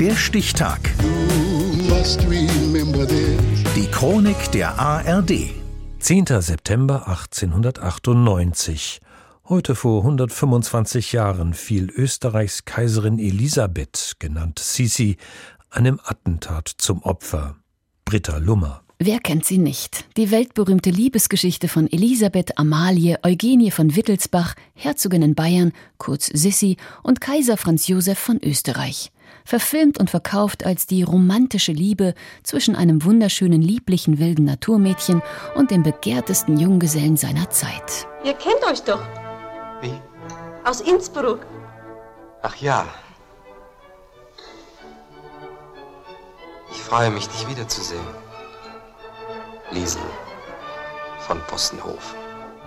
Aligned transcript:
Der 0.00 0.14
Stichtag. 0.14 0.78
Die 3.74 3.86
Chronik 3.90 4.52
der 4.52 4.78
ARD. 4.78 5.32
10. 5.98 6.26
September 6.40 7.08
1898. 7.08 9.00
Heute 9.48 9.74
vor 9.74 10.02
125 10.02 11.12
Jahren 11.12 11.52
fiel 11.52 11.90
Österreichs 11.90 12.64
Kaiserin 12.64 13.18
Elisabeth, 13.18 14.14
genannt 14.20 14.60
Sisi, 14.60 15.16
einem 15.68 15.98
Attentat 16.04 16.68
zum 16.78 17.02
Opfer. 17.02 17.56
Britta 18.04 18.36
Lummer. 18.38 18.82
Wer 19.00 19.18
kennt 19.18 19.44
sie 19.46 19.58
nicht? 19.58 20.04
Die 20.16 20.30
weltberühmte 20.30 20.90
Liebesgeschichte 20.90 21.66
von 21.66 21.90
Elisabeth 21.90 22.56
Amalie 22.56 23.18
Eugenie 23.24 23.72
von 23.72 23.96
Wittelsbach, 23.96 24.54
Herzogin 24.74 25.22
in 25.22 25.34
Bayern, 25.34 25.72
kurz 25.98 26.26
Sissi, 26.26 26.76
und 27.02 27.20
Kaiser 27.20 27.56
Franz 27.56 27.88
Josef 27.88 28.18
von 28.18 28.38
Österreich. 28.40 29.10
Verfilmt 29.44 29.98
und 29.98 30.10
verkauft 30.10 30.64
als 30.66 30.86
die 30.86 31.02
romantische 31.02 31.72
Liebe 31.72 32.14
zwischen 32.42 32.76
einem 32.76 33.04
wunderschönen, 33.04 33.62
lieblichen, 33.62 34.18
wilden 34.18 34.44
Naturmädchen 34.44 35.22
und 35.54 35.70
dem 35.70 35.82
begehrtesten 35.82 36.58
Junggesellen 36.58 37.16
seiner 37.16 37.50
Zeit. 37.50 38.06
Ihr 38.24 38.34
kennt 38.34 38.62
euch 38.70 38.82
doch. 38.82 39.02
Wie? 39.80 39.92
Aus 40.64 40.80
Innsbruck. 40.80 41.46
Ach 42.42 42.56
ja. 42.56 42.86
Ich 46.70 46.78
freue 46.78 47.10
mich, 47.10 47.26
dich 47.28 47.48
wiederzusehen. 47.48 48.04
Liesel 49.70 50.02
von 51.20 51.38
Possenhof. 51.46 52.14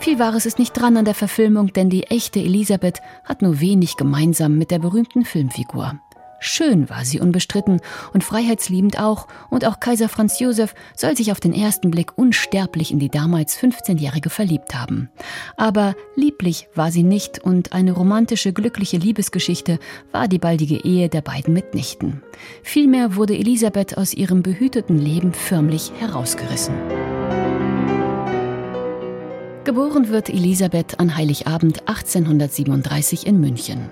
Viel 0.00 0.18
Wahres 0.18 0.46
ist 0.46 0.58
nicht 0.58 0.72
dran 0.72 0.96
an 0.96 1.04
der 1.04 1.14
Verfilmung, 1.14 1.72
denn 1.74 1.90
die 1.90 2.04
echte 2.04 2.40
Elisabeth 2.40 3.00
hat 3.24 3.42
nur 3.42 3.60
wenig 3.60 3.96
gemeinsam 3.96 4.56
mit 4.56 4.70
der 4.70 4.78
berühmten 4.78 5.26
Filmfigur. 5.26 6.00
Schön 6.40 6.88
war 6.88 7.04
sie 7.04 7.20
unbestritten 7.20 7.80
und 8.14 8.24
freiheitsliebend 8.24 8.98
auch, 8.98 9.28
und 9.50 9.66
auch 9.66 9.78
Kaiser 9.78 10.08
Franz 10.08 10.40
Josef 10.40 10.74
soll 10.96 11.14
sich 11.14 11.30
auf 11.32 11.38
den 11.38 11.52
ersten 11.52 11.90
Blick 11.90 12.16
unsterblich 12.16 12.90
in 12.90 12.98
die 12.98 13.10
damals 13.10 13.58
15-Jährige 13.58 14.30
verliebt 14.30 14.74
haben. 14.74 15.10
Aber 15.58 15.94
lieblich 16.16 16.68
war 16.74 16.90
sie 16.90 17.02
nicht 17.02 17.40
und 17.40 17.74
eine 17.74 17.92
romantische, 17.92 18.54
glückliche 18.54 18.96
Liebesgeschichte 18.96 19.78
war 20.12 20.28
die 20.28 20.38
baldige 20.38 20.82
Ehe 20.82 21.10
der 21.10 21.20
beiden 21.20 21.52
mitnichten. 21.52 22.22
Vielmehr 22.62 23.16
wurde 23.16 23.36
Elisabeth 23.36 23.98
aus 23.98 24.14
ihrem 24.14 24.42
behüteten 24.42 24.98
Leben 24.98 25.34
förmlich 25.34 25.92
herausgerissen. 25.98 26.74
Geboren 29.70 30.08
wird 30.08 30.28
Elisabeth 30.28 30.98
an 30.98 31.16
Heiligabend 31.16 31.86
1837 31.86 33.24
in 33.24 33.38
München. 33.38 33.88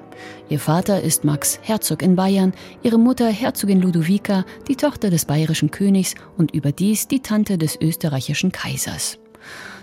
Ihr 0.48 0.58
Vater 0.58 1.00
ist 1.00 1.22
Max 1.22 1.60
Herzog 1.62 2.02
in 2.02 2.16
Bayern, 2.16 2.52
ihre 2.82 2.98
Mutter 2.98 3.28
Herzogin 3.28 3.80
Ludovica, 3.80 4.44
die 4.66 4.74
Tochter 4.74 5.08
des 5.08 5.24
bayerischen 5.24 5.70
Königs 5.70 6.16
und 6.36 6.50
überdies 6.50 7.06
die 7.06 7.20
Tante 7.20 7.58
des 7.58 7.80
österreichischen 7.80 8.50
Kaisers. 8.50 9.20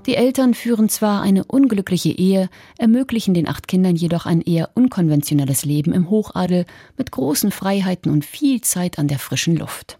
Die 0.05 0.15
Eltern 0.15 0.53
führen 0.53 0.89
zwar 0.89 1.21
eine 1.21 1.45
unglückliche 1.45 2.11
Ehe, 2.11 2.49
ermöglichen 2.77 3.33
den 3.33 3.47
acht 3.47 3.69
Kindern 3.69 3.95
jedoch 3.95 4.25
ein 4.25 4.41
eher 4.41 4.71
unkonventionelles 4.73 5.63
Leben 5.63 5.93
im 5.93 6.09
Hochadel 6.09 6.65
mit 6.97 7.13
großen 7.13 7.51
Freiheiten 7.51 8.11
und 8.11 8.25
viel 8.25 8.59
Zeit 8.59 8.99
an 8.99 9.07
der 9.07 9.19
frischen 9.19 9.55
Luft. 9.55 9.97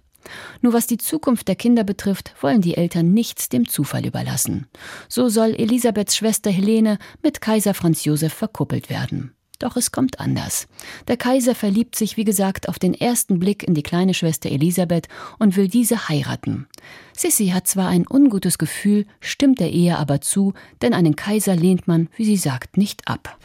Nur 0.62 0.74
was 0.74 0.88
die 0.88 0.98
Zukunft 0.98 1.48
der 1.48 1.56
Kinder 1.56 1.84
betrifft, 1.84 2.34
wollen 2.42 2.62
die 2.62 2.78
Eltern 2.78 3.14
nichts 3.14 3.50
dem 3.50 3.68
Zufall 3.68 4.06
überlassen. 4.06 4.68
So 5.10 5.30
soll 5.30 5.56
Elisabeths 5.56 6.16
Schwester 6.16 6.52
Helene 6.52 6.98
mit 7.22 7.42
Kaiser 7.42 7.74
Franz 7.74 8.06
Josef 8.06 8.34
verkuppelt 8.34 8.90
werden. 8.90 9.36
Doch 9.60 9.78
es 9.78 9.92
kommt 9.92 10.20
anders. 10.20 10.68
Der 11.08 11.18
Kaiser 11.18 11.56
verliebt 11.56 11.96
sich, 11.96 12.18
wie 12.18 12.26
gesagt, 12.26 12.68
auf 12.68 12.80
den 12.80 12.94
ersten 12.94 13.40
Blick 13.40 13.64
in 13.64 13.74
die 13.74 13.84
kleine 13.84 14.14
Schwester 14.14 14.50
Elisabeth 14.50 15.08
und 15.40 15.56
will 15.56 15.68
diese 15.68 16.10
heiraten. 16.10 16.68
Sissy 17.16 17.48
hat 17.48 17.68
zwar 17.68 17.88
ein 17.88 18.06
ungutes 18.08 18.58
Gefühl, 18.58 19.06
stimmt 19.22 19.60
der 19.60 19.72
Ehe 19.72 19.98
aber 19.98 20.22
zu, 20.22 20.54
denn 20.82 20.94
einen 20.94 21.16
Kaiser 21.16 21.56
lehnt 21.56 21.88
man, 21.88 22.10
wie 22.18 22.26
sie 22.26 22.38
sagt, 22.38 22.78
nicht 22.78 23.08
ab. 23.08 23.38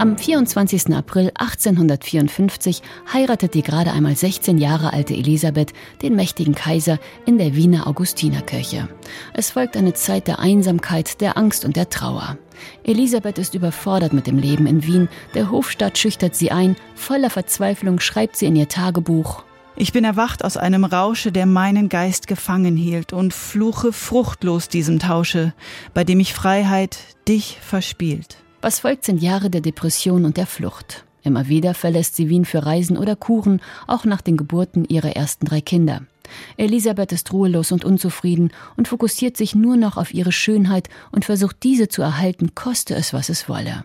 Am 0.00 0.16
24. 0.16 0.94
April 0.94 1.30
1854 1.34 2.80
heiratet 3.12 3.52
die 3.52 3.60
gerade 3.60 3.92
einmal 3.92 4.16
16 4.16 4.56
Jahre 4.56 4.94
alte 4.94 5.12
Elisabeth 5.12 5.74
den 6.00 6.16
mächtigen 6.16 6.54
Kaiser 6.54 6.98
in 7.26 7.36
der 7.36 7.54
Wiener 7.54 7.86
Augustinerkirche. 7.86 8.88
Es 9.34 9.50
folgt 9.50 9.76
eine 9.76 9.92
Zeit 9.92 10.26
der 10.26 10.38
Einsamkeit, 10.38 11.20
der 11.20 11.36
Angst 11.36 11.66
und 11.66 11.76
der 11.76 11.90
Trauer. 11.90 12.38
Elisabeth 12.82 13.36
ist 13.36 13.54
überfordert 13.54 14.14
mit 14.14 14.26
dem 14.26 14.38
Leben 14.38 14.66
in 14.66 14.86
Wien, 14.86 15.10
der 15.34 15.50
Hofstaat 15.50 15.98
schüchtert 15.98 16.34
sie 16.34 16.50
ein, 16.50 16.76
voller 16.94 17.28
Verzweiflung 17.28 18.00
schreibt 18.00 18.36
sie 18.36 18.46
in 18.46 18.56
ihr 18.56 18.68
Tagebuch 18.68 19.44
ich 19.76 19.94
bin 19.94 20.04
erwacht 20.04 20.44
aus 20.44 20.58
einem 20.58 20.84
Rausche, 20.84 21.32
der 21.32 21.46
meinen 21.46 21.88
Geist 21.88 22.26
gefangen 22.26 22.76
hielt, 22.76 23.14
und 23.14 23.32
fluche 23.32 23.94
fruchtlos 23.94 24.68
diesem 24.68 24.98
Tausche, 24.98 25.54
bei 25.94 26.04
dem 26.04 26.20
ich 26.20 26.34
Freiheit 26.34 26.98
dich 27.26 27.56
verspielt. 27.62 28.36
Was 28.62 28.80
folgt, 28.80 29.04
sind 29.04 29.22
Jahre 29.22 29.48
der 29.48 29.62
Depression 29.62 30.26
und 30.26 30.36
der 30.36 30.46
Flucht. 30.46 31.04
Immer 31.22 31.48
wieder 31.48 31.72
verlässt 31.72 32.16
sie 32.16 32.28
Wien 32.28 32.44
für 32.44 32.64
Reisen 32.66 32.98
oder 32.98 33.16
Kuren, 33.16 33.60
auch 33.86 34.04
nach 34.04 34.20
den 34.20 34.36
Geburten 34.36 34.84
ihrer 34.84 35.16
ersten 35.16 35.46
drei 35.46 35.62
Kinder. 35.62 36.02
Elisabeth 36.58 37.12
ist 37.12 37.32
ruhelos 37.32 37.72
und 37.72 37.84
unzufrieden 37.84 38.52
und 38.76 38.86
fokussiert 38.86 39.36
sich 39.36 39.54
nur 39.54 39.76
noch 39.76 39.96
auf 39.96 40.12
ihre 40.12 40.30
Schönheit 40.30 40.88
und 41.10 41.24
versucht 41.24 41.56
diese 41.62 41.88
zu 41.88 42.02
erhalten, 42.02 42.54
koste 42.54 42.94
es, 42.94 43.12
was 43.12 43.30
es 43.30 43.48
wolle. 43.48 43.84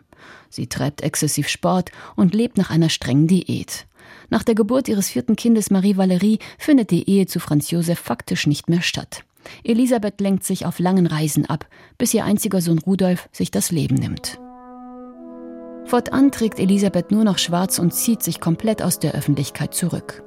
Sie 0.49 0.67
treibt 0.67 1.01
exzessiv 1.01 1.47
Sport 1.47 1.91
und 2.15 2.33
lebt 2.33 2.57
nach 2.57 2.69
einer 2.69 2.89
strengen 2.89 3.27
Diät. 3.27 3.87
Nach 4.29 4.43
der 4.43 4.55
Geburt 4.55 4.87
ihres 4.87 5.09
vierten 5.09 5.35
Kindes 5.37 5.71
Marie 5.71 5.97
Valerie 5.97 6.39
findet 6.57 6.91
die 6.91 7.09
Ehe 7.09 7.27
zu 7.27 7.39
Franz 7.39 7.71
Josef 7.71 7.99
faktisch 7.99 8.45
nicht 8.45 8.69
mehr 8.69 8.81
statt. 8.81 9.23
Elisabeth 9.63 10.19
lenkt 10.19 10.43
sich 10.43 10.65
auf 10.65 10.79
langen 10.79 11.07
Reisen 11.07 11.45
ab, 11.45 11.65
bis 11.97 12.13
ihr 12.13 12.25
einziger 12.25 12.61
Sohn 12.61 12.79
Rudolf 12.79 13.29
sich 13.31 13.51
das 13.51 13.71
Leben 13.71 13.95
nimmt. 13.95 14.39
Fortan 15.85 16.31
trägt 16.31 16.59
Elisabeth 16.59 17.11
nur 17.11 17.23
noch 17.23 17.37
schwarz 17.37 17.77
und 17.77 17.93
zieht 17.93 18.23
sich 18.23 18.39
komplett 18.39 18.81
aus 18.81 18.99
der 18.99 19.13
Öffentlichkeit 19.13 19.73
zurück. 19.73 20.23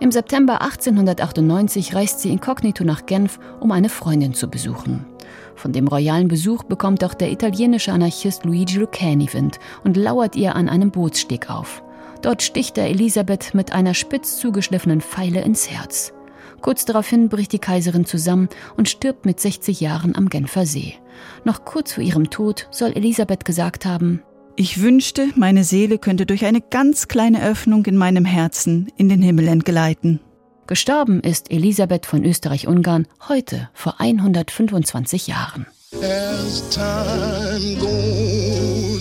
Im 0.00 0.10
September 0.10 0.60
1898 0.60 1.94
reist 1.94 2.20
sie 2.20 2.30
inkognito 2.30 2.84
nach 2.84 3.06
Genf, 3.06 3.38
um 3.60 3.70
eine 3.70 3.88
Freundin 3.88 4.34
zu 4.34 4.48
besuchen. 4.48 5.06
Von 5.54 5.72
dem 5.72 5.86
royalen 5.88 6.28
Besuch 6.28 6.64
bekommt 6.64 7.04
auch 7.04 7.14
der 7.14 7.30
italienische 7.30 7.92
Anarchist 7.92 8.44
Luigi 8.44 8.78
Lucchini 8.78 9.32
Wind 9.32 9.58
und 9.84 9.96
lauert 9.96 10.36
ihr 10.36 10.56
an 10.56 10.68
einem 10.68 10.90
Bootssteg 10.90 11.50
auf. 11.50 11.82
Dort 12.22 12.42
sticht 12.42 12.78
er 12.78 12.88
Elisabeth 12.88 13.54
mit 13.54 13.72
einer 13.72 13.94
spitz 13.94 14.38
zugeschliffenen 14.38 15.00
Pfeile 15.00 15.42
ins 15.42 15.70
Herz. 15.70 16.12
Kurz 16.60 16.84
daraufhin 16.84 17.28
bricht 17.28 17.52
die 17.52 17.60
Kaiserin 17.60 18.04
zusammen 18.04 18.48
und 18.76 18.88
stirbt 18.88 19.26
mit 19.26 19.38
60 19.38 19.80
Jahren 19.80 20.16
am 20.16 20.28
Genfer 20.28 20.66
See. 20.66 20.94
Noch 21.44 21.64
kurz 21.64 21.92
vor 21.92 22.02
ihrem 22.02 22.30
Tod 22.30 22.66
soll 22.72 22.92
Elisabeth 22.92 23.44
gesagt 23.44 23.86
haben, 23.86 24.22
ich 24.58 24.82
wünschte, 24.82 25.28
meine 25.36 25.62
Seele 25.62 25.98
könnte 25.98 26.26
durch 26.26 26.44
eine 26.44 26.60
ganz 26.60 27.06
kleine 27.06 27.44
Öffnung 27.44 27.84
in 27.86 27.96
meinem 27.96 28.24
Herzen 28.24 28.90
in 28.96 29.08
den 29.08 29.22
Himmel 29.22 29.46
entgleiten. 29.46 30.20
Gestorben 30.66 31.20
ist 31.20 31.50
Elisabeth 31.50 32.06
von 32.06 32.24
Österreich-Ungarn 32.24 33.06
heute 33.28 33.70
vor 33.72 34.00
125 34.00 35.28
Jahren. 35.28 35.66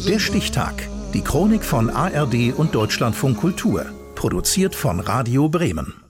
Der 0.08 0.20
Stichtag. 0.20 0.88
Die 1.14 1.22
Chronik 1.22 1.64
von 1.64 1.90
ARD 1.90 2.54
und 2.56 2.76
Deutschlandfunk 2.76 3.38
Kultur. 3.38 3.86
Produziert 4.16 4.76
von 4.76 5.00
Radio 5.00 5.50
Bremen. 5.50 6.07